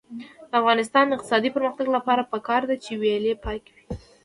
د 0.49 0.51
افغانستان 0.61 1.03
د 1.07 1.11
اقتصادي 1.15 1.49
پرمختګ 1.55 1.87
لپاره 1.97 2.29
پکار 2.33 2.61
ده 2.69 2.75
چې 2.83 2.91
ویالې 3.01 3.33
پاکې 3.45 3.71
وي. 3.75 3.85